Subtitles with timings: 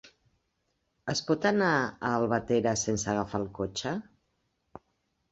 [1.11, 3.93] Es pot anar a Albatera sense agafar el cotxe?